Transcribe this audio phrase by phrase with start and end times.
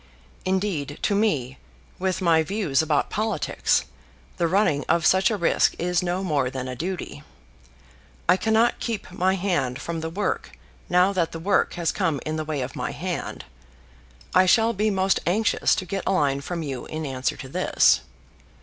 [0.45, 1.59] Indeed, to me,
[1.99, 3.85] with my views about politics,
[4.37, 7.21] the running of such a risk is no more than a duty.
[8.27, 10.57] I cannot keep my hand from the work
[10.89, 13.45] now that the work has come in the way of my hand.
[14.33, 18.01] I shall be most anxious to get a line from you in answer to this.